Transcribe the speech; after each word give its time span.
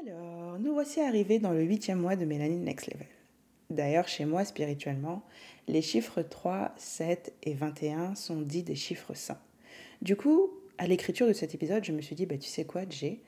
Alors, 0.00 0.58
nous 0.58 0.74
voici 0.74 1.00
arrivés 1.00 1.38
dans 1.38 1.52
le 1.52 1.62
huitième 1.62 2.00
mois 2.00 2.16
de 2.16 2.26
Mélanie 2.26 2.58
Next 2.58 2.92
Level. 2.92 3.06
D'ailleurs, 3.70 4.08
chez 4.08 4.26
moi, 4.26 4.44
spirituellement, 4.44 5.22
les 5.68 5.80
chiffres 5.80 6.20
3, 6.20 6.74
7 6.76 7.34
et 7.44 7.54
21 7.54 8.14
sont 8.14 8.42
dits 8.42 8.62
des 8.62 8.74
chiffres 8.74 9.14
saints. 9.14 9.40
Du 10.02 10.14
coup, 10.14 10.50
à 10.76 10.86
l'écriture 10.86 11.26
de 11.26 11.32
cet 11.32 11.54
épisode, 11.54 11.84
je 11.84 11.92
me 11.92 12.02
suis 12.02 12.14
dit, 12.14 12.26
bah, 12.26 12.36
tu 12.36 12.48
sais 12.48 12.64
quoi, 12.64 12.82
Jay, 12.88 13.20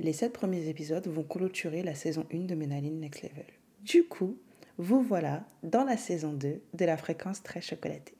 les 0.00 0.12
sept 0.12 0.32
premiers 0.32 0.68
épisodes 0.68 1.06
vont 1.06 1.22
clôturer 1.22 1.82
la 1.82 1.94
saison 1.94 2.26
1 2.32 2.46
de 2.46 2.54
Ménaline 2.56 2.98
Next 2.98 3.22
Level. 3.22 3.46
Du 3.82 4.04
coup, 4.04 4.36
vous 4.76 5.02
voilà 5.02 5.44
dans 5.62 5.84
la 5.84 5.96
saison 5.96 6.32
2 6.32 6.60
de 6.74 6.84
la 6.84 6.96
fréquence 6.96 7.44
très 7.44 7.60
chocolatée. 7.60 8.16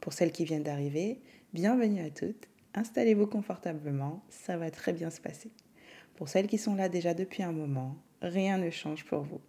Pour 0.00 0.12
celles 0.12 0.32
qui 0.32 0.44
viennent 0.44 0.62
d'arriver, 0.62 1.18
bienvenue 1.52 2.02
à 2.02 2.10
toutes, 2.10 2.46
installez-vous 2.74 3.26
confortablement, 3.26 4.22
ça 4.28 4.56
va 4.56 4.70
très 4.70 4.92
bien 4.92 5.10
se 5.10 5.20
passer. 5.20 5.50
Pour 6.16 6.30
celles 6.30 6.46
qui 6.46 6.56
sont 6.56 6.74
là 6.74 6.88
déjà 6.88 7.12
depuis 7.12 7.42
un 7.42 7.52
moment, 7.52 7.94
rien 8.22 8.56
ne 8.56 8.70
change 8.70 9.04
pour 9.04 9.20
vous, 9.20 9.40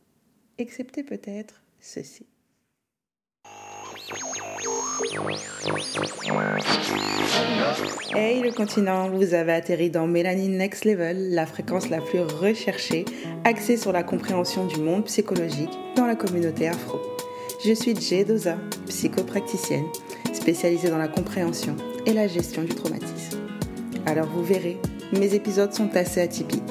excepté 0.57 1.01
peut-être 1.01 1.61
ceci. 1.79 2.25
Hey 8.13 8.41
le 8.41 8.51
continent, 8.51 9.09
vous 9.09 9.33
avez 9.33 9.53
atterri 9.53 9.89
dans 9.89 10.07
Mélanie 10.07 10.49
Next 10.49 10.83
Level, 10.83 11.33
la 11.33 11.45
fréquence 11.45 11.89
la 11.89 12.01
plus 12.01 12.19
recherchée, 12.19 13.05
axée 13.45 13.77
sur 13.77 13.93
la 13.93 14.03
compréhension 14.03 14.65
du 14.65 14.81
monde 14.81 15.05
psychologique 15.05 15.71
dans 15.95 16.05
la 16.05 16.15
communauté 16.15 16.67
afro. 16.67 16.99
Je 17.63 17.71
suis 17.71 17.95
Jay 17.95 18.25
Doza, 18.25 18.57
psychopraticienne, 18.87 19.87
spécialisée 20.33 20.89
dans 20.89 20.97
la 20.97 21.07
compréhension 21.07 21.77
et 22.05 22.11
la 22.11 22.27
gestion 22.27 22.63
du 22.63 22.75
traumatisme. 22.75 23.39
Alors 24.05 24.27
vous 24.27 24.43
verrez, 24.43 24.77
mes 25.13 25.33
épisodes 25.33 25.73
sont 25.73 25.95
assez 25.95 26.21
atypiques. 26.21 26.63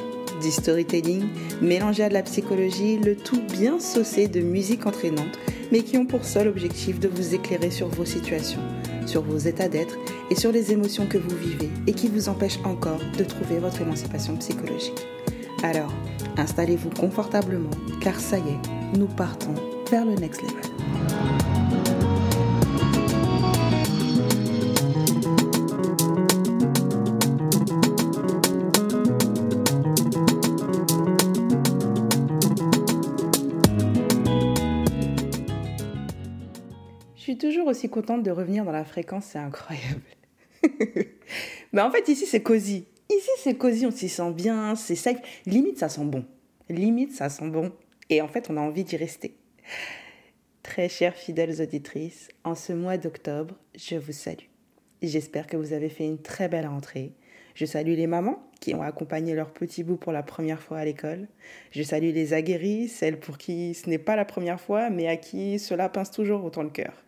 Du 0.43 0.51
storytelling 0.51 1.25
mélangé 1.63 2.03
à 2.05 2.09
de 2.09 2.15
la 2.15 2.23
psychologie, 2.23 2.99
le 2.99 3.17
tout 3.17 3.41
bien 3.53 3.81
saucé 3.81 4.29
de 4.29 4.41
musique 4.41 4.87
entraînante, 4.87 5.39
mais 5.73 5.81
qui 5.81 5.97
ont 5.97 6.07
pour 6.07 6.25
seul 6.25 6.49
objectif 6.49 7.01
de 7.01 7.09
vous 7.09 7.35
éclairer 7.35 7.71
sur 7.71 7.89
vos 7.89 8.05
situations, 8.05 8.61
sur 9.07 9.23
vos 9.23 9.39
états 9.39 9.69
d'être 9.69 9.97
et 10.31 10.35
sur 10.35 10.53
les 10.53 10.73
émotions 10.73 11.07
que 11.07 11.19
vous 11.19 11.37
vivez 11.37 11.71
et 11.87 11.93
qui 11.93 12.09
vous 12.09 12.29
empêchent 12.29 12.61
encore 12.65 13.01
de 13.17 13.25
trouver 13.25 13.59
votre 13.59 13.81
émancipation 13.81 14.37
psychologique. 14.37 15.07
Alors, 15.63 15.93
installez-vous 16.37 16.91
confortablement, 16.91 17.71
car 18.01 18.21
ça 18.21 18.39
y 18.39 18.43
est, 18.43 18.97
nous 18.99 19.07
partons 19.07 19.55
vers 19.91 20.05
le 20.05 20.15
next 20.15 20.43
level. 20.43 21.26
Aussi 37.77 37.91
contente 37.91 38.23
de 38.23 38.31
revenir 38.31 38.65
dans 38.65 38.73
la 38.73 38.85
fréquence, 38.85 39.27
c'est 39.27 39.39
incroyable. 39.39 40.01
Mais 41.73 41.83
en 41.83 41.91
fait, 41.91 42.09
ici, 42.09 42.25
c'est 42.27 42.43
cosy. 42.43 42.87
Ici, 43.11 43.31
c'est 43.39 43.55
cosy, 43.55 43.85
on 43.85 43.91
s'y 43.91 44.09
sent 44.09 44.33
bien, 44.33 44.75
c'est 44.75 44.95
safe. 44.95 45.19
Limite, 45.45 45.79
ça 45.79 45.91
sent 45.91 46.07
bon. 46.07 46.25
Limite, 46.71 47.13
ça 47.13 47.29
sent 47.29 47.49
bon. 47.49 47.73
Et 48.09 48.23
en 48.23 48.29
fait, 48.29 48.49
on 48.51 48.57
a 48.57 48.61
envie 48.61 48.85
d'y 48.85 48.97
rester. 48.97 49.37
Très 50.63 50.89
chères 50.89 51.15
fidèles 51.15 51.61
auditrices, 51.61 52.29
en 52.45 52.55
ce 52.55 52.73
mois 52.73 52.97
d'octobre, 52.97 53.55
je 53.75 53.97
vous 53.97 54.13
salue. 54.13 54.49
J'espère 55.03 55.47
que 55.47 55.59
vous 55.59 55.75
avez 55.75 55.91
fait 55.91 56.07
une 56.07 56.21
très 56.21 56.49
belle 56.49 56.67
rentrée. 56.67 57.13
Je 57.55 57.67
salue 57.67 57.95
les 57.95 58.07
mamans 58.07 58.43
qui 58.61 58.75
ont 58.75 58.83
accompagné 58.83 59.35
leur 59.35 59.53
petit 59.53 59.85
bout 59.85 59.97
pour 59.97 60.13
la 60.13 60.23
première 60.23 60.63
fois 60.63 60.79
à 60.79 60.85
l'école. 60.85 61.29
Je 61.73 61.83
salue 61.83 62.13
les 62.13 62.33
aguerris, 62.33 62.89
celles 62.89 63.21
pour 63.21 63.37
qui 63.37 63.75
ce 63.75 63.89
n'est 63.91 63.99
pas 63.99 64.17
la 64.17 64.25
première 64.25 64.61
fois, 64.61 64.89
mais 64.89 65.07
à 65.09 65.17
qui 65.17 65.59
cela 65.59 65.91
pince 65.91 66.11
toujours 66.11 66.43
autant 66.43 66.63
le 66.63 66.71
cœur. 66.71 67.06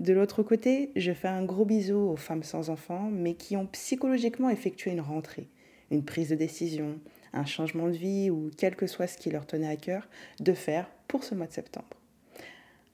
De 0.00 0.12
l'autre 0.12 0.42
côté, 0.42 0.90
je 0.96 1.12
fais 1.12 1.28
un 1.28 1.44
gros 1.44 1.64
bisou 1.64 1.96
aux 1.96 2.16
femmes 2.16 2.42
sans 2.42 2.68
enfants, 2.70 3.10
mais 3.12 3.34
qui 3.34 3.56
ont 3.56 3.66
psychologiquement 3.66 4.50
effectué 4.50 4.90
une 4.90 5.00
rentrée, 5.00 5.48
une 5.90 6.04
prise 6.04 6.30
de 6.30 6.34
décision, 6.34 6.98
un 7.32 7.44
changement 7.44 7.86
de 7.86 7.96
vie 7.96 8.30
ou 8.30 8.50
quel 8.56 8.76
que 8.76 8.86
soit 8.86 9.06
ce 9.06 9.16
qui 9.18 9.30
leur 9.30 9.46
tenait 9.46 9.68
à 9.68 9.76
cœur 9.76 10.08
de 10.40 10.52
faire 10.52 10.90
pour 11.08 11.24
ce 11.24 11.34
mois 11.34 11.46
de 11.46 11.52
septembre. 11.52 11.86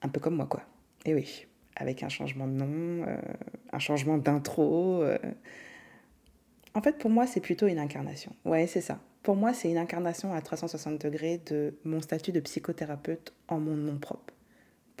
Un 0.03 0.09
peu 0.09 0.19
comme 0.19 0.35
moi, 0.35 0.45
quoi. 0.45 0.61
Et 1.05 1.13
oui, 1.13 1.47
avec 1.75 2.03
un 2.03 2.09
changement 2.09 2.47
de 2.47 2.53
nom, 2.53 3.05
euh, 3.07 3.17
un 3.71 3.79
changement 3.79 4.17
d'intro. 4.17 5.01
euh. 5.01 5.17
En 6.73 6.81
fait, 6.81 6.97
pour 6.97 7.09
moi, 7.09 7.27
c'est 7.27 7.41
plutôt 7.41 7.67
une 7.67 7.79
incarnation. 7.79 8.33
Ouais, 8.45 8.67
c'est 8.67 8.81
ça. 8.81 8.99
Pour 9.23 9.35
moi, 9.35 9.53
c'est 9.53 9.69
une 9.69 9.77
incarnation 9.77 10.33
à 10.33 10.41
360 10.41 10.99
degrés 11.01 11.39
de 11.47 11.75
mon 11.83 12.01
statut 12.01 12.31
de 12.31 12.39
psychothérapeute 12.39 13.33
en 13.47 13.59
mon 13.59 13.75
nom 13.75 13.97
propre. 13.97 14.30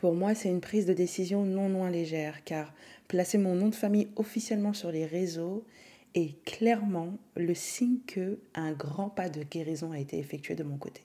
Pour 0.01 0.15
moi, 0.15 0.33
c'est 0.33 0.49
une 0.49 0.61
prise 0.61 0.87
de 0.87 0.93
décision 0.93 1.45
non 1.45 1.69
moins 1.69 1.91
légère, 1.91 2.43
car 2.43 2.73
placer 3.07 3.37
mon 3.37 3.53
nom 3.53 3.67
de 3.67 3.75
famille 3.75 4.07
officiellement 4.15 4.73
sur 4.73 4.91
les 4.91 5.05
réseaux 5.05 5.63
est 6.15 6.43
clairement 6.43 7.19
le 7.35 7.53
signe 7.53 7.99
que 8.07 8.39
un 8.55 8.71
grand 8.71 9.09
pas 9.09 9.29
de 9.29 9.43
guérison 9.43 9.91
a 9.91 9.99
été 9.99 10.17
effectué 10.17 10.55
de 10.55 10.63
mon 10.63 10.77
côté. 10.77 11.03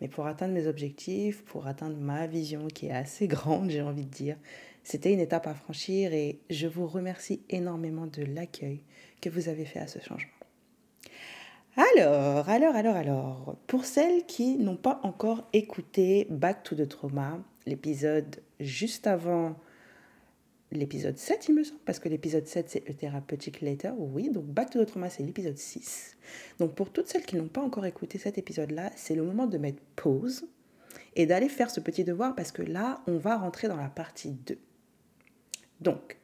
Mais 0.00 0.08
pour 0.08 0.26
atteindre 0.26 0.54
mes 0.54 0.66
objectifs, 0.66 1.42
pour 1.44 1.66
atteindre 1.66 1.98
ma 1.98 2.26
vision 2.26 2.66
qui 2.68 2.86
est 2.86 2.92
assez 2.92 3.28
grande, 3.28 3.68
j'ai 3.68 3.82
envie 3.82 4.06
de 4.06 4.10
dire, 4.10 4.38
c'était 4.84 5.12
une 5.12 5.20
étape 5.20 5.46
à 5.46 5.52
franchir 5.52 6.14
et 6.14 6.38
je 6.48 6.66
vous 6.66 6.86
remercie 6.86 7.42
énormément 7.50 8.06
de 8.06 8.22
l'accueil 8.22 8.80
que 9.20 9.28
vous 9.28 9.50
avez 9.50 9.66
fait 9.66 9.80
à 9.80 9.86
ce 9.86 9.98
changement. 9.98 10.32
Alors, 11.76 12.48
alors, 12.48 12.74
alors, 12.74 12.96
alors, 12.96 13.56
pour 13.66 13.84
celles 13.84 14.24
qui 14.24 14.56
n'ont 14.56 14.78
pas 14.78 15.00
encore 15.02 15.46
écouté 15.52 16.26
Back 16.30 16.62
to 16.62 16.74
the 16.74 16.88
Trauma, 16.88 17.44
l'épisode 17.66 18.42
juste 18.60 19.06
avant 19.06 19.56
l'épisode 20.72 21.16
7, 21.16 21.48
il 21.48 21.54
me 21.54 21.64
semble, 21.64 21.80
parce 21.84 21.98
que 21.98 22.08
l'épisode 22.08 22.46
7, 22.46 22.68
c'est 22.68 22.90
A 22.90 22.94
Therapeutic 22.94 23.60
Letter, 23.60 23.92
oui, 23.96 24.30
donc 24.30 24.46
Back 24.46 24.70
to 24.70 24.84
the 24.84 24.88
Trauma, 24.88 25.08
c'est 25.08 25.22
l'épisode 25.22 25.56
6. 25.56 26.16
Donc 26.58 26.74
pour 26.74 26.90
toutes 26.90 27.06
celles 27.06 27.24
qui 27.24 27.36
n'ont 27.36 27.48
pas 27.48 27.60
encore 27.60 27.86
écouté 27.86 28.18
cet 28.18 28.38
épisode-là, 28.38 28.90
c'est 28.96 29.14
le 29.14 29.22
moment 29.22 29.46
de 29.46 29.58
mettre 29.58 29.82
pause 29.96 30.46
et 31.16 31.26
d'aller 31.26 31.48
faire 31.48 31.70
ce 31.70 31.80
petit 31.80 32.04
devoir, 32.04 32.34
parce 32.34 32.50
que 32.50 32.62
là, 32.62 33.02
on 33.06 33.18
va 33.18 33.36
rentrer 33.36 33.68
dans 33.68 33.76
la 33.76 33.88
partie 33.88 34.32
2. 34.32 34.58
Donc, 35.80 36.18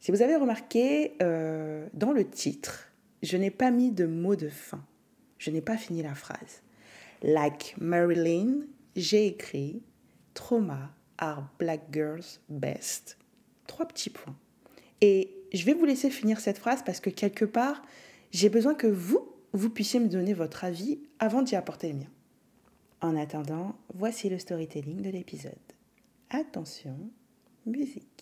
si 0.00 0.10
vous 0.10 0.20
avez 0.20 0.36
remarqué, 0.36 1.14
euh, 1.22 1.88
dans 1.94 2.12
le 2.12 2.28
titre, 2.28 2.92
je 3.22 3.36
n'ai 3.38 3.50
pas 3.50 3.70
mis 3.70 3.90
de 3.90 4.04
mot 4.04 4.36
de 4.36 4.48
fin. 4.48 4.84
Je 5.38 5.50
n'ai 5.50 5.62
pas 5.62 5.78
fini 5.78 6.02
la 6.02 6.14
phrase. 6.14 6.62
Like 7.22 7.74
Marilyn, 7.78 8.66
j'ai 8.96 9.26
écrit 9.26 9.82
Trauma 10.34 10.92
are 11.18 11.48
black 11.58 11.92
girls 11.92 12.40
best. 12.48 13.16
Trois 13.66 13.86
petits 13.86 14.10
points. 14.10 14.36
Et 15.00 15.30
je 15.52 15.64
vais 15.64 15.74
vous 15.74 15.84
laisser 15.84 16.10
finir 16.10 16.40
cette 16.40 16.58
phrase 16.58 16.82
parce 16.84 17.00
que 17.00 17.10
quelque 17.10 17.44
part, 17.44 17.82
j'ai 18.32 18.48
besoin 18.48 18.74
que 18.74 18.86
vous, 18.86 19.32
vous 19.52 19.70
puissiez 19.70 20.00
me 20.00 20.08
donner 20.08 20.34
votre 20.34 20.64
avis 20.64 20.98
avant 21.18 21.42
d'y 21.42 21.56
apporter 21.56 21.88
le 21.92 21.98
mien. 22.00 22.10
En 23.00 23.16
attendant, 23.16 23.76
voici 23.94 24.28
le 24.28 24.38
storytelling 24.38 25.02
de 25.02 25.10
l'épisode. 25.10 25.52
Attention, 26.30 26.96
musique. 27.66 28.13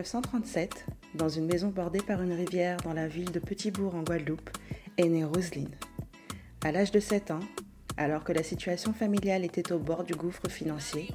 1937, 0.00 0.86
dans 1.14 1.28
une 1.28 1.44
maison 1.44 1.68
bordée 1.68 2.00
par 2.00 2.22
une 2.22 2.32
rivière 2.32 2.78
dans 2.78 2.94
la 2.94 3.06
ville 3.06 3.30
de 3.32 3.38
Petitbourg 3.38 3.94
en 3.94 4.02
Guadeloupe, 4.02 4.48
est 4.96 5.08
née 5.08 5.24
Roselyne. 5.24 5.74
À 6.64 6.72
l'âge 6.72 6.90
de 6.90 7.00
7 7.00 7.30
ans, 7.32 7.40
Alors 7.98 8.24
que 8.24 8.32
la 8.32 8.42
situation 8.42 8.94
familiale 8.94 9.44
était 9.44 9.72
au 9.72 9.78
bord 9.78 10.04
du 10.04 10.14
gouffre 10.14 10.48
financier, 10.48 11.10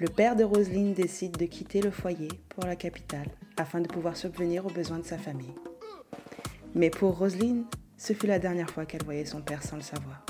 le 0.00 0.08
père 0.08 0.34
de 0.34 0.42
Roselyne 0.42 0.92
décide 0.92 1.36
de 1.36 1.44
quitter 1.44 1.80
le 1.80 1.92
foyer 1.92 2.28
pour 2.48 2.64
la 2.64 2.74
capitale 2.74 3.28
afin 3.56 3.80
de 3.80 3.86
pouvoir 3.86 4.16
subvenir 4.16 4.66
aux 4.66 4.70
besoins 4.70 4.98
de 4.98 5.04
sa 5.04 5.16
famille. 5.16 5.54
Mais 6.74 6.90
pour 6.90 7.16
Roselyne, 7.16 7.66
ce 7.96 8.14
fut 8.14 8.26
la 8.26 8.40
dernière 8.40 8.70
fois 8.70 8.84
qu'elle 8.84 9.04
voyait 9.04 9.26
son 9.26 9.42
père 9.42 9.62
sans 9.62 9.76
le 9.76 9.82
savoir. 9.82 10.26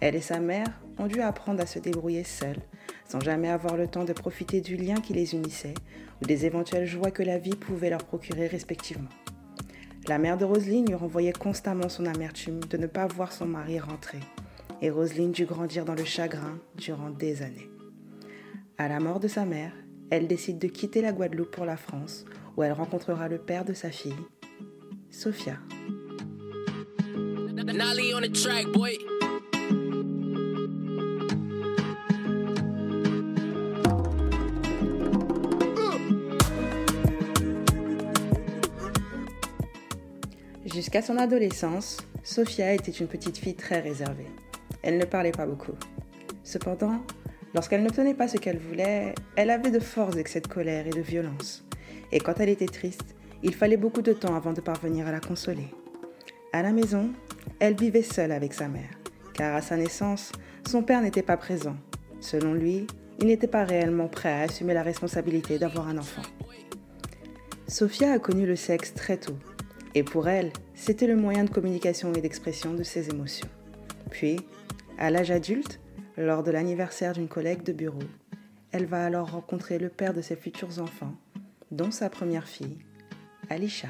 Elle 0.00 0.14
et 0.14 0.22
sa 0.22 0.40
mère 0.40 0.80
ont 0.96 1.08
dû 1.08 1.20
apprendre 1.20 1.60
à 1.60 1.66
se 1.66 1.78
débrouiller 1.78 2.24
seules, 2.24 2.62
sans 3.08 3.20
jamais 3.20 3.48
avoir 3.48 3.76
le 3.76 3.86
temps 3.86 4.04
de 4.04 4.12
profiter 4.12 4.60
du 4.60 4.76
lien 4.76 4.96
qui 4.96 5.12
les 5.12 5.34
unissait 5.34 5.74
ou 6.22 6.26
des 6.26 6.46
éventuelles 6.46 6.86
joies 6.86 7.10
que 7.10 7.22
la 7.22 7.38
vie 7.38 7.56
pouvait 7.56 7.90
leur 7.90 8.04
procurer 8.04 8.46
respectivement. 8.46 9.10
La 10.06 10.18
mère 10.18 10.36
de 10.36 10.44
Roselyne 10.44 10.86
lui 10.86 10.94
renvoyait 10.94 11.32
constamment 11.32 11.88
son 11.88 12.06
amertume 12.06 12.60
de 12.60 12.76
ne 12.76 12.86
pas 12.86 13.06
voir 13.06 13.32
son 13.32 13.46
mari 13.46 13.80
rentrer 13.80 14.20
et 14.82 14.90
Roselyne 14.90 15.32
dut 15.32 15.46
grandir 15.46 15.84
dans 15.84 15.94
le 15.94 16.04
chagrin 16.04 16.58
durant 16.76 17.10
des 17.10 17.42
années. 17.42 17.70
À 18.76 18.88
la 18.88 19.00
mort 19.00 19.20
de 19.20 19.28
sa 19.28 19.44
mère, 19.44 19.72
elle 20.10 20.26
décide 20.26 20.58
de 20.58 20.68
quitter 20.68 21.00
la 21.00 21.12
Guadeloupe 21.12 21.50
pour 21.50 21.64
la 21.64 21.76
France, 21.76 22.24
où 22.56 22.62
elle 22.62 22.72
rencontrera 22.72 23.28
le 23.28 23.38
père 23.38 23.64
de 23.64 23.72
sa 23.72 23.90
fille, 23.90 24.14
Sophia. 25.10 25.58
Jusqu'à 40.94 41.12
son 41.12 41.18
adolescence, 41.18 41.96
Sophia 42.22 42.72
était 42.72 42.92
une 42.92 43.08
petite 43.08 43.36
fille 43.36 43.56
très 43.56 43.80
réservée. 43.80 44.28
Elle 44.80 44.96
ne 44.96 45.04
parlait 45.04 45.32
pas 45.32 45.44
beaucoup. 45.44 45.74
Cependant, 46.44 47.00
lorsqu'elle 47.52 47.82
n'obtenait 47.82 48.14
pas 48.14 48.28
ce 48.28 48.36
qu'elle 48.36 48.58
voulait, 48.58 49.12
elle 49.34 49.50
avait 49.50 49.72
de 49.72 49.80
forts 49.80 50.16
excès 50.16 50.40
de 50.40 50.46
colère 50.46 50.86
et 50.86 50.90
de 50.90 51.00
violence. 51.00 51.64
Et 52.12 52.20
quand 52.20 52.38
elle 52.38 52.48
était 52.48 52.66
triste, 52.66 53.16
il 53.42 53.56
fallait 53.56 53.76
beaucoup 53.76 54.02
de 54.02 54.12
temps 54.12 54.36
avant 54.36 54.52
de 54.52 54.60
parvenir 54.60 55.08
à 55.08 55.10
la 55.10 55.18
consoler. 55.18 55.66
À 56.52 56.62
la 56.62 56.70
maison, 56.70 57.10
elle 57.58 57.74
vivait 57.74 58.04
seule 58.04 58.30
avec 58.30 58.54
sa 58.54 58.68
mère, 58.68 58.94
car 59.32 59.56
à 59.56 59.62
sa 59.62 59.76
naissance, 59.76 60.30
son 60.64 60.84
père 60.84 61.02
n'était 61.02 61.22
pas 61.22 61.36
présent. 61.36 61.74
Selon 62.20 62.54
lui, 62.54 62.86
il 63.18 63.26
n'était 63.26 63.48
pas 63.48 63.64
réellement 63.64 64.06
prêt 64.06 64.30
à 64.30 64.42
assumer 64.42 64.74
la 64.74 64.84
responsabilité 64.84 65.58
d'avoir 65.58 65.88
un 65.88 65.98
enfant. 65.98 66.22
Sophia 67.66 68.12
a 68.12 68.20
connu 68.20 68.46
le 68.46 68.54
sexe 68.54 68.94
très 68.94 69.16
tôt, 69.16 69.36
et 69.94 70.02
pour 70.02 70.28
elle, 70.28 70.52
c'était 70.74 71.06
le 71.06 71.16
moyen 71.16 71.44
de 71.44 71.50
communication 71.50 72.12
et 72.12 72.20
d'expression 72.20 72.74
de 72.74 72.82
ses 72.82 73.10
émotions. 73.10 73.48
Puis, 74.10 74.40
à 74.98 75.10
l'âge 75.10 75.30
adulte, 75.30 75.80
lors 76.16 76.42
de 76.42 76.50
l'anniversaire 76.50 77.12
d'une 77.12 77.28
collègue 77.28 77.62
de 77.62 77.72
bureau, 77.72 78.02
elle 78.72 78.86
va 78.86 79.04
alors 79.04 79.30
rencontrer 79.30 79.78
le 79.78 79.88
père 79.88 80.14
de 80.14 80.20
ses 80.20 80.36
futurs 80.36 80.80
enfants, 80.80 81.14
dont 81.70 81.90
sa 81.90 82.10
première 82.10 82.48
fille, 82.48 82.78
Alisha. 83.50 83.88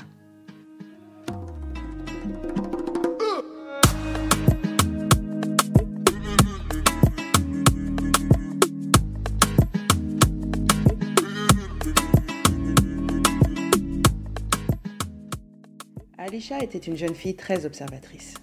Alisha 16.34 16.58
était 16.64 16.78
une 16.78 16.96
jeune 16.96 17.14
fille 17.14 17.36
très 17.36 17.64
observatrice. 17.64 18.34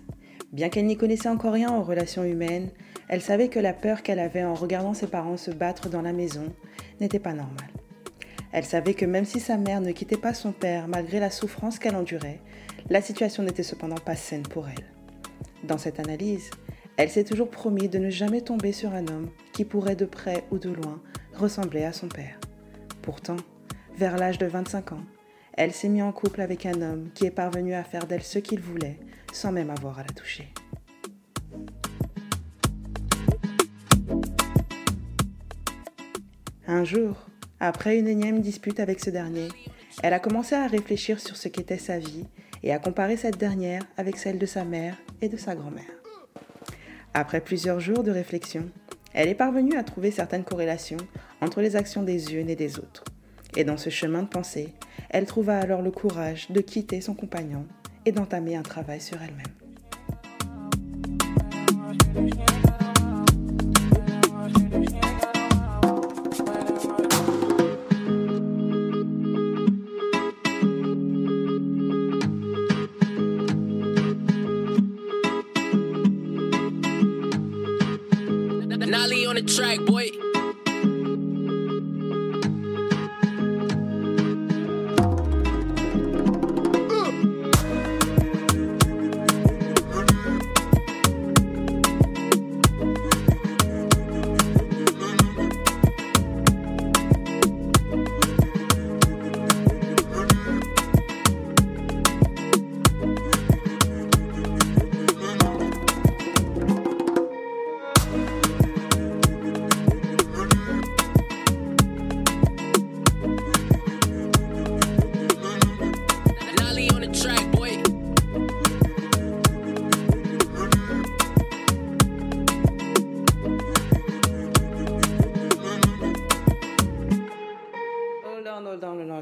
Bien 0.53 0.69
qu'elle 0.69 0.85
n'y 0.85 0.95
connaissait 0.95 1.27
encore 1.27 1.51
rien 1.51 1.75
aux 1.75 1.83
relations 1.83 2.23
humaines, 2.23 2.69
elle 3.09 3.19
savait 3.19 3.49
que 3.49 3.59
la 3.59 3.73
peur 3.73 4.01
qu'elle 4.01 4.19
avait 4.19 4.45
en 4.45 4.53
regardant 4.53 4.93
ses 4.93 5.07
parents 5.07 5.35
se 5.35 5.51
battre 5.51 5.89
dans 5.89 6.01
la 6.01 6.13
maison 6.13 6.53
n'était 7.01 7.19
pas 7.19 7.33
normale. 7.33 7.69
Elle 8.53 8.63
savait 8.63 8.93
que 8.93 9.03
même 9.03 9.25
si 9.25 9.41
sa 9.41 9.57
mère 9.57 9.81
ne 9.81 9.91
quittait 9.91 10.15
pas 10.15 10.33
son 10.33 10.53
père 10.53 10.88
malgré 10.88 11.19
la 11.19 11.29
souffrance 11.29 11.79
qu'elle 11.79 11.97
endurait, 11.97 12.39
la 12.89 13.01
situation 13.01 13.43
n'était 13.43 13.61
cependant 13.61 13.95
pas 13.95 14.15
saine 14.15 14.44
pour 14.44 14.69
elle. 14.69 14.85
Dans 15.65 15.77
cette 15.77 15.99
analyse, 15.99 16.49
elle 16.95 17.09
s'est 17.09 17.25
toujours 17.25 17.49
promis 17.49 17.89
de 17.89 17.99
ne 17.99 18.09
jamais 18.09 18.39
tomber 18.39 18.71
sur 18.71 18.94
un 18.94 19.05
homme 19.07 19.31
qui 19.51 19.65
pourrait 19.65 19.97
de 19.97 20.05
près 20.05 20.45
ou 20.49 20.59
de 20.59 20.69
loin 20.69 21.01
ressembler 21.33 21.83
à 21.83 21.91
son 21.91 22.07
père. 22.07 22.39
Pourtant, 23.01 23.35
vers 23.97 24.15
l'âge 24.15 24.37
de 24.37 24.45
25 24.45 24.94
ans, 24.94 25.03
elle 25.53 25.74
s'est 25.74 25.89
mise 25.89 26.03
en 26.03 26.12
couple 26.12 26.42
avec 26.42 26.65
un 26.65 26.81
homme 26.81 27.09
qui 27.13 27.25
est 27.25 27.31
parvenu 27.31 27.74
à 27.74 27.83
faire 27.83 28.07
d'elle 28.07 28.24
ce 28.24 28.39
qu'il 28.39 28.59
voulait 28.59 29.00
sans 29.33 29.51
même 29.51 29.69
avoir 29.69 30.00
à 30.00 30.03
la 30.03 30.09
toucher. 30.09 30.48
Un 36.68 36.83
jour, 36.83 37.27
après 37.59 37.98
une 37.98 38.07
énième 38.07 38.42
dispute 38.42 38.80
avec 38.80 39.00
ce 39.00 39.09
dernier, 39.09 39.50
elle 40.03 40.13
a 40.13 40.19
commencé 40.19 40.56
à 40.56 40.68
réfléchir 40.68 41.19
sur 41.19 41.36
ce 41.36 41.48
qu'était 41.48 41.77
sa 41.77 42.00
vie 42.00 42.25
et 42.63 42.71
à 42.71 42.80
comparer 42.80 43.18
cette 43.18 43.38
dernière 43.38 43.83
avec 43.97 44.18
celle 44.18 44.39
de 44.39 44.45
sa 44.45 44.63
mère 44.63 44.95
et 45.21 45.30
de 45.30 45.38
sa 45.38 45.56
grand-mère. 45.56 45.83
Après 47.13 47.42
plusieurs 47.42 47.80
jours 47.80 48.04
de 48.04 48.12
réflexion, 48.12 48.69
elle 49.13 49.27
est 49.27 49.36
parvenue 49.36 49.75
à 49.75 49.83
trouver 49.83 50.12
certaines 50.12 50.45
corrélations 50.45 50.97
entre 51.42 51.62
les 51.62 51.75
actions 51.75 52.04
des 52.04 52.33
unes 52.33 52.50
et 52.50 52.56
des 52.56 52.80
autres. 52.80 53.04
Et 53.56 53.63
dans 53.63 53.77
ce 53.77 53.89
chemin 53.89 54.24
de 54.24 54.27
pensée, 54.27 54.69
elle 55.09 55.25
trouva 55.25 55.57
alors 55.57 55.81
le 55.81 55.92
courage 55.92 56.50
de 56.51 56.62
quitter 56.62 57.01
son 57.01 57.13
compagnon 57.13 57.65
et 58.06 58.12
d'entamer 58.12 58.56
un 58.56 58.63
travail 58.63 59.01
sur 59.01 59.21
elle-même. 59.21 59.45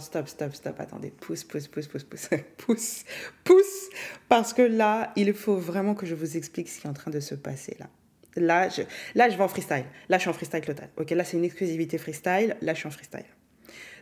Stop, 0.10 0.28
stop, 0.28 0.56
stop, 0.56 0.80
attendez, 0.80 1.12
pousse, 1.12 1.44
pousse, 1.44 1.68
pousse, 1.68 1.88
pousse, 1.88 2.04
pousse, 2.04 2.30
pousse, 2.58 3.06
pousse, 3.44 3.89
parce 4.28 4.54
que 4.54 4.63
là, 4.63 5.13
il 5.16 5.34
faut 5.34 5.58
vraiment 5.58 5.94
que 5.94 6.08
je 6.08 6.16
vous 6.16 6.36
explique 6.36 6.68
ce 6.68 6.82
qui 6.82 6.88
est 6.88 6.89
en 6.89 6.94
train 6.94 7.12
de 7.12 7.20
se 7.20 7.36
passer 7.36 7.78
là. 7.80 7.89
Là, 8.36 8.70
je, 8.70 8.82
là, 9.16 9.30
je 9.30 9.38
vais 9.38 9.44
en 9.44 9.48
freestyle. 9.48 9.86
Là, 10.08 10.18
je 10.18 10.22
suis 10.22 10.30
en 10.30 10.34
freestyle 10.34 10.62
total. 10.62 10.89
Ok, 10.98 11.12
là, 11.12 11.24
c'est 11.24 11.38
une 11.38 11.44
exclusivité 11.44 11.98
freestyle. 11.98 12.56
Là, 12.62 12.74
je 12.74 12.80
suis 12.80 12.88
en 12.88 12.92
freestyle. 12.92 13.25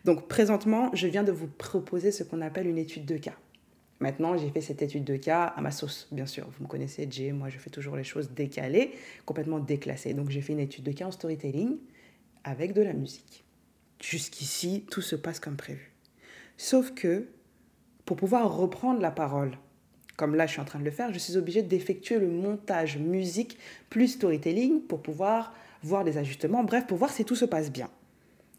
Donc, 0.06 0.28
présentement, 0.28 0.92
je 0.94 1.08
viens 1.08 1.24
de 1.24 1.32
vous 1.32 1.48
proposer 1.48 2.12
ce 2.12 2.24
qu'on 2.24 2.42
appelle 2.42 2.68
une 2.68 2.78
étude 2.78 3.06
de 3.06 3.18
cas. 3.18 3.36
Maintenant, 4.00 4.38
j'ai 4.38 4.50
fait 4.50 4.62
cette 4.62 4.82
étude 4.82 5.06
de 5.06 5.16
cas 5.16 5.46
à 5.46 5.62
ma 5.62 5.72
sauce, 5.72 6.08
bien 6.12 6.26
sûr. 6.26 6.48
Vous 6.50 6.66
me 6.66 6.70
connaissez, 6.70 7.08
Jay, 7.10 7.32
moi, 7.32 7.50
je 7.50 7.58
fais 7.58 7.70
toujours 7.70 7.96
les 7.96 8.04
choses 8.04 8.30
décalées, 8.32 8.92
complètement 9.26 9.60
déclassées. 9.60 10.14
Donc, 10.14 10.30
j'ai 10.30 10.42
fait 10.42 10.54
une 10.54 10.60
étude 10.60 10.84
de 10.84 10.92
cas 10.92 11.06
en 11.06 11.12
storytelling 11.12 11.78
avec 12.44 12.74
de 12.74 12.82
la 12.82 12.94
musique. 12.94 13.44
Jusqu'ici, 14.02 14.86
tout 14.92 15.02
se 15.02 15.16
passe 15.16 15.40
comme 15.40 15.58
prévu. 15.58 15.92
Sauf 16.58 16.94
que 16.94 17.28
pour 18.06 18.18
pouvoir 18.18 18.56
reprendre 18.58 19.00
la 19.00 19.12
parole, 19.12 19.52
comme 20.16 20.36
là 20.36 20.48
je 20.48 20.54
suis 20.54 20.62
en 20.62 20.66
train 20.66 20.80
de 20.80 20.86
le 20.86 20.92
faire, 20.92 21.14
je 21.14 21.20
suis 21.20 21.38
obligée 21.38 21.62
d'effectuer 21.62 22.20
le 22.20 22.28
montage 22.28 22.98
musique 22.98 23.58
plus 23.90 24.08
storytelling 24.08 24.82
pour 24.82 25.02
pouvoir 25.02 25.54
voir 25.84 26.04
les 26.04 26.18
ajustements, 26.18 26.64
bref, 26.64 26.88
pour 26.88 26.98
voir 26.98 27.12
si 27.12 27.24
tout 27.24 27.36
se 27.36 27.46
passe 27.46 27.72
bien. 27.72 27.90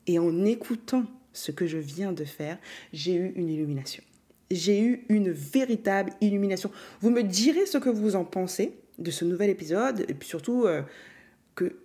Et 0.06 0.18
en 0.18 0.44
écoutant 0.44 1.04
ce 1.32 1.50
que 1.50 1.66
je 1.66 1.78
viens 1.78 2.12
de 2.12 2.24
faire, 2.24 2.58
j'ai 2.92 3.14
eu 3.14 3.32
une 3.34 3.48
illumination. 3.48 4.02
J'ai 4.50 4.80
eu 4.80 5.04
une 5.08 5.30
véritable 5.30 6.12
illumination. 6.20 6.70
Vous 7.00 7.10
me 7.10 7.22
direz 7.22 7.66
ce 7.66 7.76
que 7.76 7.90
vous 7.90 8.16
en 8.16 8.24
pensez 8.24 8.78
de 8.98 9.10
ce 9.10 9.24
nouvel 9.24 9.50
épisode, 9.50 10.04
et 10.08 10.14
puis 10.14 10.28
surtout, 10.28 10.64
euh, 10.64 10.82
que 11.54 11.76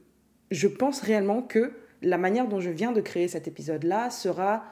je 0.51 0.67
pense 0.67 1.01
réellement 1.01 1.41
que 1.41 1.74
la 2.01 2.17
manière 2.17 2.48
dont 2.48 2.60
je 2.60 2.70
viens 2.70 2.91
de 2.91 3.01
créer 3.01 3.27
cet 3.27 3.48
épisode-là 3.48 4.10
sera 4.10 4.65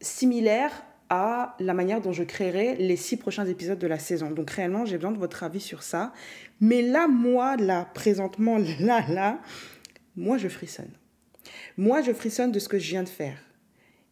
similaire 0.00 0.72
à 1.10 1.54
la 1.60 1.74
manière 1.74 2.00
dont 2.00 2.12
je 2.12 2.22
créerai 2.22 2.76
les 2.76 2.96
six 2.96 3.16
prochains 3.16 3.46
épisodes 3.46 3.78
de 3.78 3.86
la 3.86 3.98
saison. 3.98 4.30
Donc 4.30 4.50
réellement, 4.50 4.84
j'ai 4.84 4.96
besoin 4.96 5.12
de 5.12 5.18
votre 5.18 5.42
avis 5.42 5.60
sur 5.60 5.82
ça. 5.82 6.12
Mais 6.60 6.82
là, 6.82 7.08
moi, 7.08 7.56
là, 7.56 7.88
présentement, 7.94 8.58
là, 8.80 9.04
là, 9.08 9.40
moi, 10.16 10.38
je 10.38 10.48
frissonne. 10.48 10.90
Moi, 11.76 12.02
je 12.02 12.12
frissonne 12.12 12.52
de 12.52 12.58
ce 12.58 12.68
que 12.68 12.78
je 12.78 12.90
viens 12.90 13.02
de 13.02 13.08
faire. 13.08 13.38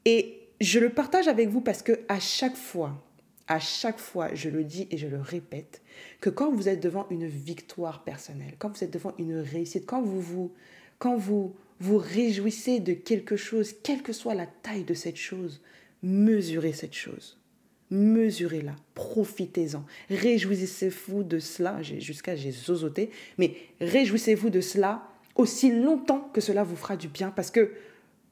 Et 0.04 0.40
je 0.60 0.78
le 0.78 0.90
partage 0.90 1.28
avec 1.28 1.48
vous 1.48 1.60
parce 1.60 1.82
que 1.82 2.00
à 2.08 2.20
chaque 2.20 2.56
fois, 2.56 3.02
à 3.48 3.58
chaque 3.58 3.98
fois, 3.98 4.34
je 4.34 4.48
le 4.48 4.64
dis 4.64 4.86
et 4.90 4.96
je 4.96 5.06
le 5.06 5.20
répète, 5.20 5.82
que 6.20 6.30
quand 6.30 6.50
vous 6.50 6.68
êtes 6.68 6.80
devant 6.80 7.06
une 7.10 7.26
victoire 7.26 8.04
personnelle, 8.04 8.54
quand 8.58 8.76
vous 8.76 8.84
êtes 8.84 8.92
devant 8.92 9.12
une 9.18 9.38
réussite, 9.38 9.86
quand 9.86 10.02
vous 10.02 10.20
vous, 10.20 10.52
quand 10.98 11.16
vous 11.16 11.54
vous 11.82 11.98
réjouissez 11.98 12.78
de 12.78 12.92
quelque 12.92 13.36
chose, 13.36 13.74
quelle 13.82 14.02
que 14.02 14.12
soit 14.12 14.36
la 14.36 14.46
taille 14.46 14.84
de 14.84 14.94
cette 14.94 15.16
chose, 15.16 15.60
mesurez 16.04 16.72
cette 16.72 16.94
chose. 16.94 17.40
Mesurez-la, 17.90 18.76
profitez-en, 18.94 19.84
réjouissez-vous 20.08 21.24
de 21.24 21.40
cela, 21.40 21.82
jusqu'à 21.82 22.36
j'ai 22.36 22.52
zozoté, 22.52 23.10
mais 23.36 23.56
réjouissez-vous 23.80 24.48
de 24.48 24.60
cela 24.60 25.08
aussi 25.34 25.72
longtemps 25.72 26.30
que 26.32 26.40
cela 26.40 26.62
vous 26.62 26.76
fera 26.76 26.96
du 26.96 27.08
bien 27.08 27.32
parce 27.32 27.50
que 27.50 27.72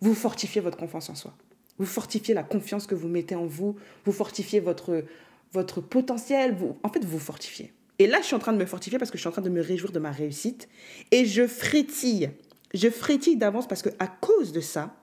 vous 0.00 0.14
fortifiez 0.14 0.61
votre 0.61 0.78
confiance 0.78 1.11
en 1.11 1.16
soi. 1.16 1.35
Vous 1.76 1.87
fortifiez 1.87 2.35
la 2.35 2.45
confiance 2.45 2.87
que 2.87 2.95
vous 2.95 3.09
mettez 3.09 3.35
en 3.35 3.47
vous, 3.47 3.75
vous 4.04 4.12
fortifiez 4.12 4.61
votre, 4.61 5.04
votre 5.52 5.80
potentiel, 5.80 6.54
vous, 6.54 6.78
en 6.85 6.88
fait, 6.88 7.04
vous 7.04 7.19
fortifiez. 7.19 7.73
Et 7.99 8.07
là, 8.07 8.19
je 8.21 8.26
suis 8.26 8.37
en 8.37 8.38
train 8.38 8.52
de 8.52 8.59
me 8.59 8.64
fortifier 8.66 8.99
parce 9.00 9.11
que 9.11 9.19
je 9.19 9.23
suis 9.23 9.28
en 9.28 9.33
train 9.33 9.42
de 9.42 9.50
me 9.50 9.61
réjouir 9.61 9.90
de 9.90 9.99
ma 9.99 10.12
réussite 10.12 10.69
et 11.11 11.25
je 11.25 11.49
frétille. 11.49 12.30
Je 12.74 12.88
frétille 12.88 13.36
d'avance 13.36 13.66
parce 13.66 13.82
que 13.82 13.90
à 13.98 14.06
cause 14.06 14.52
de 14.52 14.60
ça, 14.60 14.96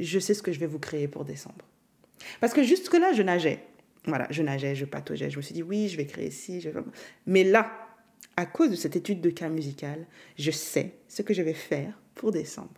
je 0.00 0.18
sais 0.18 0.34
ce 0.34 0.42
que 0.42 0.52
je 0.52 0.60
vais 0.60 0.66
vous 0.66 0.78
créer 0.78 1.08
pour 1.08 1.24
décembre. 1.24 1.64
Parce 2.40 2.52
que 2.52 2.62
jusque-là, 2.62 3.12
je 3.12 3.22
nageais. 3.22 3.64
Voilà, 4.06 4.26
je 4.30 4.42
nageais, 4.42 4.74
je 4.74 4.84
pataugeais. 4.84 5.30
Je 5.30 5.36
me 5.36 5.42
suis 5.42 5.54
dit, 5.54 5.62
oui, 5.62 5.88
je 5.88 5.96
vais 5.96 6.06
créer 6.06 6.30
ci. 6.30 6.64
Mais 7.26 7.44
là, 7.44 7.70
à 8.36 8.46
cause 8.46 8.70
de 8.70 8.76
cette 8.76 8.96
étude 8.96 9.20
de 9.20 9.30
cas 9.30 9.48
musical, 9.48 10.06
je 10.38 10.50
sais 10.50 10.94
ce 11.08 11.22
que 11.22 11.34
je 11.34 11.42
vais 11.42 11.54
faire 11.54 11.98
pour 12.14 12.32
décembre. 12.32 12.74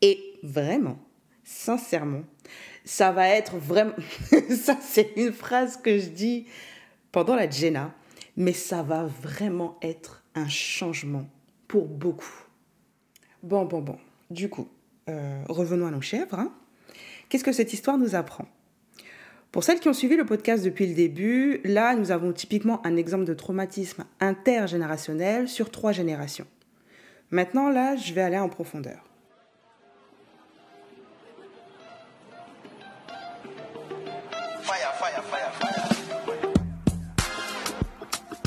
Et 0.00 0.38
vraiment, 0.42 0.98
sincèrement, 1.44 2.24
ça 2.84 3.12
va 3.12 3.28
être 3.28 3.56
vraiment... 3.56 3.94
ça, 4.50 4.76
c'est 4.80 5.12
une 5.16 5.32
phrase 5.32 5.76
que 5.76 5.98
je 5.98 6.08
dis 6.08 6.46
pendant 7.12 7.36
la 7.36 7.48
Jenna, 7.48 7.94
mais 8.36 8.52
ça 8.52 8.82
va 8.82 9.04
vraiment 9.04 9.78
être 9.82 10.24
un 10.34 10.48
changement 10.48 11.28
pour 11.68 11.86
beaucoup. 11.86 12.46
Bon, 13.42 13.64
bon, 13.64 13.80
bon. 13.80 13.98
Du 14.30 14.48
coup, 14.48 14.68
euh, 15.08 15.42
revenons 15.48 15.86
à 15.86 15.90
nos 15.90 16.00
chèvres. 16.00 16.38
Hein. 16.38 16.52
Qu'est-ce 17.28 17.44
que 17.44 17.52
cette 17.52 17.72
histoire 17.72 17.98
nous 17.98 18.14
apprend? 18.14 18.46
Pour 19.50 19.64
celles 19.64 19.80
qui 19.80 19.88
ont 19.88 19.92
suivi 19.92 20.16
le 20.16 20.24
podcast 20.24 20.64
depuis 20.64 20.86
le 20.86 20.94
début, 20.94 21.60
là, 21.64 21.94
nous 21.94 22.10
avons 22.10 22.32
typiquement 22.32 22.80
un 22.86 22.96
exemple 22.96 23.24
de 23.24 23.34
traumatisme 23.34 24.04
intergénérationnel 24.20 25.48
sur 25.48 25.70
trois 25.70 25.92
générations. 25.92 26.46
Maintenant, 27.30 27.68
là, 27.68 27.96
je 27.96 28.14
vais 28.14 28.22
aller 28.22 28.38
en 28.38 28.48
profondeur. 28.48 29.04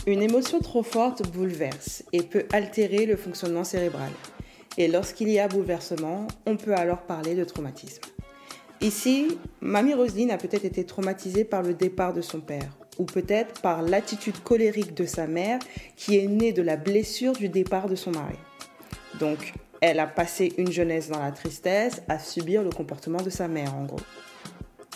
Une 0.07 0.21
émotion 0.21 0.59
trop 0.59 0.83
forte 0.83 1.27
bouleverse 1.31 2.03
et 2.13 2.21
peut 2.21 2.45
altérer 2.53 3.07
le 3.07 3.15
fonctionnement 3.15 3.63
cérébral. 3.63 4.11
Et 4.77 4.87
lorsqu'il 4.87 5.29
y 5.29 5.39
a 5.39 5.47
bouleversement, 5.47 6.27
on 6.45 6.57
peut 6.57 6.75
alors 6.75 7.01
parler 7.03 7.33
de 7.35 7.43
traumatisme. 7.43 8.01
Ici, 8.81 9.37
Mamie 9.61 9.93
Roselyne 9.93 10.31
a 10.31 10.37
peut-être 10.37 10.65
été 10.65 10.85
traumatisée 10.85 11.45
par 11.45 11.63
le 11.63 11.73
départ 11.73 12.13
de 12.13 12.21
son 12.21 12.41
père, 12.41 12.77
ou 12.97 13.05
peut-être 13.05 13.61
par 13.61 13.81
l'attitude 13.81 14.39
colérique 14.43 14.93
de 14.93 15.05
sa 15.05 15.27
mère 15.27 15.59
qui 15.95 16.17
est 16.17 16.27
née 16.27 16.51
de 16.51 16.61
la 16.61 16.75
blessure 16.75 17.33
du 17.33 17.47
départ 17.47 17.87
de 17.87 17.95
son 17.95 18.11
mari. 18.11 18.35
Donc, 19.19 19.53
elle 19.79 19.99
a 19.99 20.07
passé 20.07 20.53
une 20.57 20.71
jeunesse 20.71 21.09
dans 21.09 21.19
la 21.19 21.31
tristesse 21.31 22.01
à 22.09 22.19
subir 22.19 22.63
le 22.63 22.69
comportement 22.69 23.21
de 23.21 23.29
sa 23.29 23.47
mère, 23.47 23.73
en 23.75 23.85
gros. 23.85 23.99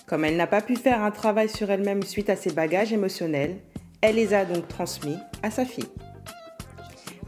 Comme 0.06 0.26
elle 0.26 0.36
n'a 0.36 0.48
pas 0.48 0.62
pu 0.62 0.76
faire 0.76 1.04
un 1.04 1.12
travail 1.12 1.48
sur 1.48 1.70
elle-même 1.72 2.04
suite 2.04 2.30
à 2.30 2.36
ses 2.36 2.52
bagages 2.52 2.92
émotionnels, 2.92 3.58
elle 4.02 4.16
les 4.16 4.34
a 4.34 4.44
donc 4.44 4.68
transmis 4.68 5.18
à 5.42 5.52
sa 5.52 5.66
fille. 5.66 5.90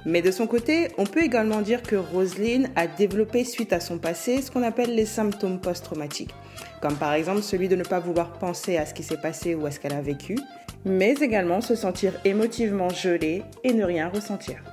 Mais 0.05 0.22
de 0.22 0.31
son 0.31 0.48
côté, 0.48 0.88
on 0.98 1.05
peut 1.05 1.24
également 1.24 1.62
dire 1.62 1.84
que 1.84 1.96
Roselyne 1.96 2.72
a 2.75 2.88
développé 2.88 3.43
suite 3.43 3.72
à 3.72 3.79
son 3.79 4.00
passé 4.00 4.41
ce 4.41 4.50
qu'on 4.50 4.63
appelle 4.63 4.96
les 4.96 5.05
symptômes 5.05 5.60
post-traumatiques, 5.60 6.34
comme 6.81 6.96
par 6.96 7.13
exemple 7.13 7.43
celui 7.43 7.67
de 7.67 7.75
ne 7.75 7.84
pas 7.84 8.00
vouloir 8.00 8.34
penser 8.34 8.77
à 8.77 8.86
ce 8.86 8.93
qui 8.93 9.03
s'est 9.03 9.22
passé 9.22 9.53
ou 9.53 9.65
à 9.65 9.72
ce 9.72 9.79
qu'elle 9.79 9.93
a 9.93 10.01
vécu, 10.01 10.38
mais 10.86 11.13
également 11.22 11.62
se 11.62 11.75
sentir 11.75 12.13
émotivement 12.25 12.89
gelée 12.89 13.43
et 13.63 13.74
ne 13.74 13.84
rien 13.84 14.10
ressentir. 14.10 14.63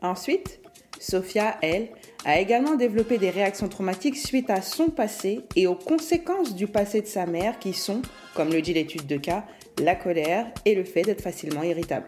Ensuite, 0.00 0.60
Sophia, 1.00 1.56
elle, 1.60 1.88
a 2.24 2.38
également 2.38 2.76
développé 2.76 3.18
des 3.18 3.30
réactions 3.30 3.68
traumatiques 3.68 4.16
suite 4.16 4.48
à 4.48 4.62
son 4.62 4.88
passé 4.88 5.40
et 5.56 5.66
aux 5.66 5.74
conséquences 5.74 6.54
du 6.54 6.66
passé 6.66 7.02
de 7.02 7.06
sa 7.06 7.26
mère 7.26 7.58
qui 7.58 7.72
sont, 7.72 8.00
comme 8.34 8.50
le 8.50 8.62
dit 8.62 8.72
l'étude 8.72 9.06
de 9.06 9.16
cas, 9.16 9.44
la 9.82 9.94
colère 9.94 10.46
et 10.64 10.74
le 10.74 10.84
fait 10.84 11.02
d'être 11.02 11.22
facilement 11.22 11.62
irritable. 11.62 12.06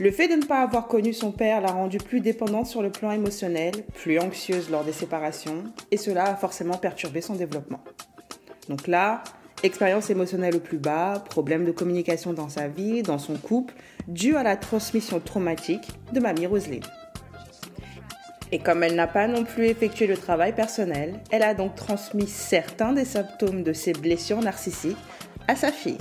Le 0.00 0.10
fait 0.10 0.26
de 0.26 0.34
ne 0.34 0.44
pas 0.44 0.62
avoir 0.62 0.88
connu 0.88 1.12
son 1.12 1.32
père 1.32 1.60
l'a 1.60 1.70
rendue 1.70 1.98
plus 1.98 2.20
dépendante 2.20 2.66
sur 2.66 2.82
le 2.82 2.90
plan 2.90 3.10
émotionnel, 3.10 3.74
plus 3.94 4.18
anxieuse 4.18 4.70
lors 4.70 4.84
des 4.84 4.92
séparations, 4.92 5.64
et 5.90 5.96
cela 5.96 6.24
a 6.24 6.34
forcément 6.34 6.78
perturbé 6.78 7.20
son 7.20 7.34
développement. 7.34 7.80
Donc 8.68 8.86
là, 8.86 9.22
expérience 9.62 10.08
émotionnelle 10.08 10.56
au 10.56 10.60
plus 10.60 10.78
bas, 10.78 11.22
problème 11.28 11.64
de 11.64 11.72
communication 11.72 12.32
dans 12.32 12.48
sa 12.48 12.68
vie, 12.68 13.02
dans 13.02 13.18
son 13.18 13.36
couple, 13.36 13.74
dû 14.08 14.36
à 14.36 14.42
la 14.42 14.56
transmission 14.56 15.20
traumatique 15.20 15.88
de 16.12 16.20
mamie 16.20 16.46
Roselyne. 16.46 16.82
Et 18.50 18.58
comme 18.58 18.82
elle 18.82 18.96
n'a 18.96 19.06
pas 19.06 19.26
non 19.26 19.44
plus 19.44 19.66
effectué 19.66 20.06
le 20.06 20.16
travail 20.16 20.54
personnel, 20.54 21.20
elle 21.30 21.42
a 21.42 21.54
donc 21.54 21.74
transmis 21.74 22.26
certains 22.26 22.92
des 22.92 23.06
symptômes 23.06 23.62
de 23.62 23.72
ses 23.72 23.92
blessures 23.94 24.40
narcissiques 24.40 24.98
à 25.48 25.56
sa 25.56 25.72
fille. 25.72 25.98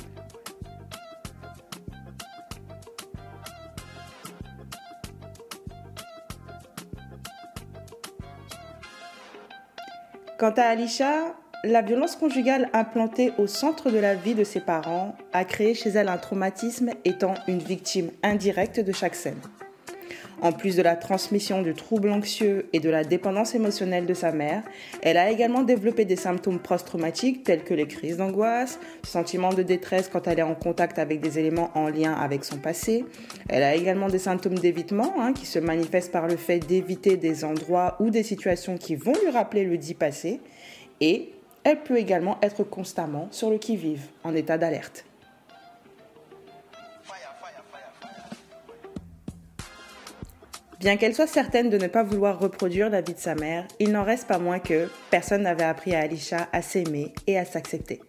Quant 10.37 10.53
à 10.57 10.63
Alicia, 10.63 11.35
la 11.63 11.83
violence 11.83 12.15
conjugale 12.15 12.69
implantée 12.73 13.31
au 13.37 13.45
centre 13.45 13.91
de 13.91 13.99
la 13.99 14.15
vie 14.15 14.33
de 14.33 14.43
ses 14.43 14.59
parents 14.59 15.15
a 15.33 15.45
créé 15.45 15.75
chez 15.75 15.89
elle 15.89 16.09
un 16.09 16.17
traumatisme 16.17 16.89
étant 17.05 17.35
une 17.47 17.59
victime 17.59 18.09
indirecte 18.23 18.79
de 18.79 18.91
chaque 18.91 19.13
scène. 19.13 19.39
En 20.41 20.51
plus 20.51 20.75
de 20.75 20.81
la 20.81 20.95
transmission 20.95 21.61
du 21.61 21.75
trouble 21.75 22.09
anxieux 22.09 22.67
et 22.73 22.79
de 22.79 22.89
la 22.89 23.03
dépendance 23.03 23.53
émotionnelle 23.53 24.07
de 24.07 24.13
sa 24.15 24.31
mère, 24.31 24.63
elle 25.03 25.17
a 25.17 25.29
également 25.29 25.61
développé 25.61 26.03
des 26.03 26.15
symptômes 26.15 26.57
post-traumatiques 26.57 27.43
tels 27.43 27.63
que 27.63 27.75
les 27.75 27.85
crises 27.85 28.17
d'angoisse, 28.17 28.79
sentiments 29.03 29.53
de 29.53 29.61
détresse 29.61 30.09
quand 30.11 30.27
elle 30.27 30.39
est 30.39 30.43
en 30.43 30.55
contact 30.55 30.97
avec 30.97 31.21
des 31.21 31.37
éléments 31.37 31.69
en 31.75 31.89
lien 31.89 32.13
avec 32.13 32.43
son 32.43 32.57
passé. 32.57 33.05
Elle 33.49 33.61
a 33.61 33.75
également 33.75 34.07
des 34.07 34.17
symptômes 34.17 34.57
d'évitement 34.57 35.13
hein, 35.19 35.33
qui 35.33 35.45
se 35.45 35.59
manifestent 35.59 36.11
par 36.11 36.27
le 36.27 36.37
fait 36.37 36.57
d'éviter 36.59 37.17
des 37.17 37.45
endroits 37.45 37.97
ou 37.99 38.09
des 38.09 38.23
situations 38.23 38.77
qui 38.77 38.95
vont 38.95 39.13
lui 39.23 39.29
rappeler 39.29 39.63
le 39.63 39.77
dit 39.77 39.93
passé. 39.93 40.39
Et 41.01 41.29
elle 41.63 41.83
peut 41.83 41.97
également 41.97 42.39
être 42.41 42.63
constamment 42.63 43.27
sur 43.29 43.51
le 43.51 43.59
qui-vive, 43.59 44.07
en 44.23 44.33
état 44.33 44.57
d'alerte. 44.57 45.05
Bien 50.81 50.97
qu'elle 50.97 51.13
soit 51.13 51.27
certaine 51.27 51.69
de 51.69 51.77
ne 51.77 51.85
pas 51.85 52.01
vouloir 52.01 52.39
reproduire 52.39 52.89
la 52.89 53.01
vie 53.01 53.13
de 53.13 53.19
sa 53.19 53.35
mère, 53.35 53.67
il 53.79 53.91
n'en 53.91 54.03
reste 54.03 54.27
pas 54.27 54.39
moins 54.39 54.57
que 54.57 54.89
personne 55.11 55.43
n'avait 55.43 55.63
appris 55.63 55.93
à 55.93 55.99
Alicia 55.99 56.49
à 56.51 56.63
s'aimer 56.63 57.13
et 57.27 57.37
à 57.37 57.45
s'accepter. 57.45 58.01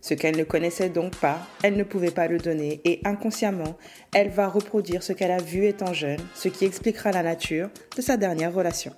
Ce 0.00 0.14
qu'elle 0.14 0.38
ne 0.38 0.44
connaissait 0.44 0.88
donc 0.88 1.14
pas, 1.16 1.38
elle 1.62 1.76
ne 1.76 1.84
pouvait 1.84 2.10
pas 2.10 2.26
le 2.26 2.38
donner 2.38 2.80
et 2.86 3.02
inconsciemment, 3.04 3.76
elle 4.14 4.30
va 4.30 4.48
reproduire 4.48 5.02
ce 5.02 5.12
qu'elle 5.12 5.32
a 5.32 5.42
vu 5.42 5.66
étant 5.66 5.92
jeune, 5.92 6.20
ce 6.34 6.48
qui 6.48 6.64
expliquera 6.64 7.12
la 7.12 7.22
nature 7.22 7.68
de 7.94 8.00
sa 8.00 8.16
dernière 8.16 8.54
relation. 8.54 8.94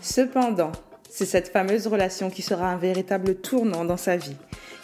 Cependant, 0.00 0.72
c'est 1.10 1.26
cette 1.26 1.48
fameuse 1.48 1.86
relation 1.86 2.30
qui 2.30 2.40
sera 2.40 2.70
un 2.70 2.78
véritable 2.78 3.34
tournant 3.34 3.84
dans 3.84 3.98
sa 3.98 4.16
vie, 4.16 4.36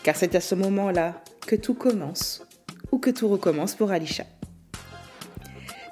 car 0.02 0.14
c'est 0.14 0.35
à 0.35 0.42
ce 0.42 0.54
moment-là 0.56 1.23
que 1.47 1.56
tout 1.56 1.75
commence 1.75 2.47
ou 2.92 2.99
que 2.99 3.09
tout 3.09 3.28
recommence 3.28 3.75
pour 3.75 3.92
Alicia. 3.92 4.26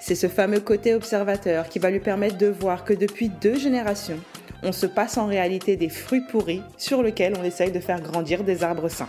C'est 0.04 0.16
ce 0.16 0.26
fameux 0.26 0.59
côté 0.59 0.94
observateur 0.94 1.68
qui 1.68 1.78
va 1.78 1.88
lui 1.88 2.00
permettre 2.00 2.37
de 2.37 2.49
voir 2.49 2.85
que 2.85 2.92
depuis 2.92 3.28
deux 3.28 3.56
générations, 3.56 4.18
on 4.64 4.73
se 4.73 4.87
passe 4.87 5.16
en 5.16 5.26
réalité 5.26 5.76
des 5.76 5.88
fruits 5.88 6.26
pourris 6.28 6.61
sur 6.76 7.04
lesquels 7.04 7.37
on 7.38 7.44
essaye 7.44 7.71
de 7.71 7.78
faire 7.78 8.00
grandir 8.00 8.42
des 8.42 8.64
arbres 8.64 8.88
sains. 8.88 9.09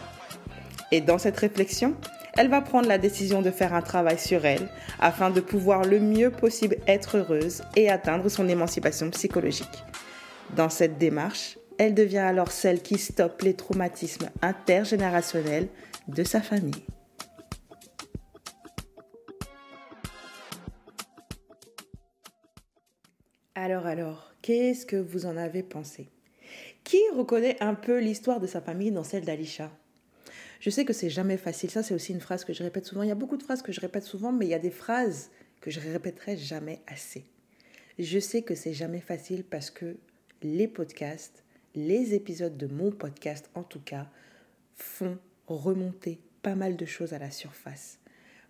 Et 0.91 1.01
dans 1.01 1.17
cette 1.17 1.39
réflexion, 1.39 1.95
elle 2.37 2.47
va 2.47 2.61
prendre 2.61 2.87
la 2.87 2.99
décision 2.99 3.41
de 3.41 3.49
faire 3.49 3.73
un 3.73 3.81
travail 3.81 4.19
sur 4.19 4.45
elle 4.45 4.69
afin 4.99 5.31
de 5.31 5.41
pouvoir 5.41 5.81
le 5.81 5.99
mieux 5.99 6.29
possible 6.29 6.77
être 6.85 7.17
heureuse 7.17 7.63
et 7.75 7.89
atteindre 7.89 8.29
son 8.29 8.47
émancipation 8.47 9.09
psychologique. 9.09 9.83
Dans 10.55 10.69
cette 10.69 10.99
démarche, 10.99 11.57
elle 11.79 11.95
devient 11.95 12.19
alors 12.19 12.51
celle 12.51 12.83
qui 12.83 12.99
stoppe 12.99 13.41
les 13.41 13.55
traumatismes 13.55 14.29
intergénérationnels 14.43 15.69
de 16.07 16.23
sa 16.23 16.39
famille. 16.39 16.85
Alors 23.63 23.85
alors, 23.85 24.33
qu'est-ce 24.41 24.85
que 24.85 24.97
vous 24.97 25.25
en 25.25 25.37
avez 25.37 25.63
pensé? 25.63 26.09
Qui 26.83 26.99
reconnaît 27.15 27.55
un 27.63 27.75
peu 27.75 28.01
l'histoire 28.01 28.41
de 28.41 28.45
sa 28.45 28.59
famille 28.59 28.91
dans 28.91 29.05
celle 29.05 29.23
d'Alisha? 29.23 29.71
Je 30.59 30.69
sais 30.69 30.83
que 30.83 30.91
c'est 30.91 31.09
jamais 31.09 31.37
facile, 31.37 31.69
ça 31.69 31.81
c'est 31.81 31.93
aussi 31.93 32.11
une 32.11 32.19
phrase 32.19 32.43
que 32.43 32.51
je 32.51 32.61
répète 32.61 32.85
souvent. 32.85 33.03
Il 33.03 33.07
y 33.07 33.11
a 33.13 33.15
beaucoup 33.15 33.37
de 33.37 33.43
phrases 33.43 33.61
que 33.61 33.71
je 33.71 33.79
répète 33.79 34.03
souvent, 34.03 34.33
mais 34.33 34.47
il 34.47 34.49
y 34.49 34.53
a 34.53 34.59
des 34.59 34.69
phrases 34.69 35.31
que 35.61 35.71
je 35.71 35.79
répéterai 35.79 36.35
jamais 36.35 36.81
assez. 36.87 37.23
Je 37.97 38.19
sais 38.19 38.41
que 38.41 38.53
c'est 38.53 38.73
jamais 38.73 38.99
facile 38.99 39.45
parce 39.45 39.69
que 39.71 39.95
les 40.41 40.67
podcasts, 40.67 41.45
les 41.73 42.15
épisodes 42.15 42.57
de 42.57 42.67
mon 42.67 42.91
podcast 42.91 43.49
en 43.55 43.63
tout 43.63 43.79
cas, 43.79 44.09
font 44.75 45.17
remonter 45.47 46.19
pas 46.41 46.55
mal 46.55 46.75
de 46.75 46.85
choses 46.85 47.13
à 47.13 47.17
la 47.17 47.31
surface. 47.31 47.99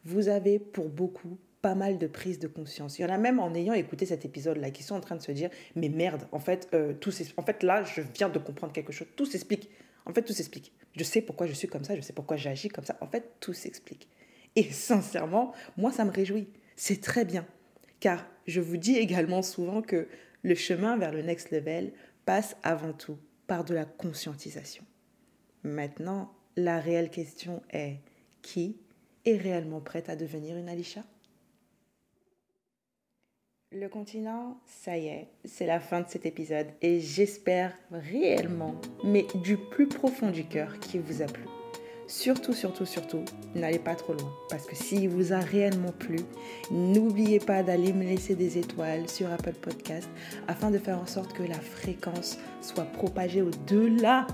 Vous 0.05 0.27
avez 0.27 0.57
pour 0.57 0.89
beaucoup 0.89 1.37
pas 1.63 1.75
mal 1.75 1.97
de 1.97 2.07
prises 2.07 2.39
de 2.39 2.47
conscience. 2.47 2.99
Il 2.99 3.03
y 3.03 3.05
en 3.05 3.09
a 3.09 3.17
même 3.17 3.39
en 3.39 3.55
ayant 3.55 3.73
écouté 3.73 4.05
cet 4.05 4.25
épisode-là 4.25 4.69
qui 4.69 4.83
sont 4.83 4.95
en 4.95 4.99
train 4.99 5.15
de 5.15 5.21
se 5.21 5.31
dire 5.31 5.49
mais 5.77 5.87
merde, 5.87 6.27
en 6.33 6.39
fait, 6.39 6.67
euh, 6.73 6.93
tout 6.93 7.09
fait 7.11 7.63
là, 7.63 7.85
je 7.85 8.01
viens 8.13 8.27
de 8.27 8.37
comprendre 8.37 8.73
quelque 8.73 8.91
chose. 8.91 9.07
Tout 9.15 9.25
s'explique. 9.25 9.69
En 10.05 10.13
fait, 10.13 10.23
tout 10.23 10.33
s'explique. 10.33 10.73
Je 10.97 11.05
sais 11.05 11.21
pourquoi 11.21 11.47
je 11.47 11.53
suis 11.53 11.69
comme 11.69 11.85
ça, 11.85 11.95
je 11.95 12.01
sais 12.01 12.11
pourquoi 12.11 12.35
j'agis 12.35 12.67
comme 12.67 12.83
ça. 12.83 12.97
En 12.99 13.07
fait, 13.07 13.35
tout 13.39 13.53
s'explique. 13.53 14.09
Et 14.57 14.63
sincèrement, 14.63 15.53
moi, 15.77 15.93
ça 15.93 16.03
me 16.03 16.11
réjouit. 16.11 16.49
C'est 16.75 17.01
très 17.01 17.23
bien. 17.23 17.47
Car 18.01 18.27
je 18.45 18.59
vous 18.59 18.75
dis 18.75 18.97
également 18.97 19.41
souvent 19.41 19.81
que 19.81 20.09
le 20.41 20.55
chemin 20.55 20.97
vers 20.97 21.13
le 21.13 21.21
next 21.21 21.49
level 21.51 21.93
passe 22.25 22.57
avant 22.63 22.91
tout 22.91 23.17
par 23.47 23.63
de 23.63 23.73
la 23.73 23.85
conscientisation. 23.85 24.83
Maintenant, 25.63 26.33
la 26.57 26.81
réelle 26.81 27.09
question 27.09 27.63
est 27.71 27.99
qui 28.41 28.75
est 29.23 29.37
réellement 29.37 29.79
prête 29.79 30.09
à 30.09 30.17
devenir 30.17 30.57
une 30.57 30.67
Alisha? 30.67 31.05
Le 33.73 33.89
continent, 33.89 34.57
ça 34.67 34.97
y 34.97 35.07
est, 35.07 35.27
c'est 35.45 35.65
la 35.65 35.79
fin 35.79 36.01
de 36.01 36.05
cet 36.07 36.25
épisode 36.25 36.67
et 36.81 36.99
j'espère 36.99 37.73
réellement, 37.91 38.75
mais 39.03 39.25
du 39.43 39.57
plus 39.57 39.87
profond 39.87 40.29
du 40.29 40.45
cœur, 40.45 40.79
qu'il 40.79 41.01
vous 41.01 41.21
a 41.21 41.25
plu. 41.25 41.43
Surtout, 42.07 42.53
surtout, 42.53 42.85
surtout, 42.85 43.23
n'allez 43.55 43.79
pas 43.79 43.95
trop 43.95 44.13
loin 44.13 44.31
parce 44.49 44.65
que 44.65 44.75
s'il 44.75 45.09
vous 45.09 45.33
a 45.33 45.39
réellement 45.39 45.91
plu, 45.91 46.17
n'oubliez 46.69 47.39
pas 47.39 47.63
d'aller 47.63 47.93
me 47.93 48.03
laisser 48.03 48.35
des 48.35 48.57
étoiles 48.57 49.09
sur 49.09 49.31
Apple 49.31 49.53
Podcast 49.53 50.09
afin 50.47 50.69
de 50.69 50.77
faire 50.77 50.99
en 50.99 51.07
sorte 51.07 51.33
que 51.33 51.43
la 51.43 51.59
fréquence 51.59 52.37
soit 52.61 52.85
propagée 52.85 53.41
au-delà 53.41 54.27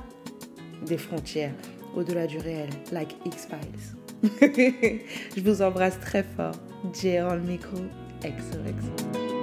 des 0.85 0.97
frontières, 0.97 1.53
au-delà 1.95 2.27
du 2.27 2.39
réel, 2.39 2.69
like 2.91 3.15
X-Files. 3.25 3.95
Je 5.37 5.41
vous 5.41 5.61
embrasse 5.61 5.99
très 5.99 6.23
fort. 6.23 6.55
J'ai 6.93 7.19
le 7.19 7.39
micro. 7.39 7.77
excellent. 8.23 8.67
excellent. 8.67 9.38